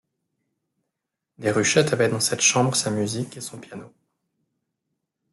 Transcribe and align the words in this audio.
Déruchette 1.37 1.93
avait 1.93 2.09
dans 2.09 2.19
cette 2.19 2.41
chambre 2.41 2.75
sa 2.75 2.89
musique 2.89 3.37
et 3.37 3.41
son 3.41 3.59
piano. 3.59 3.93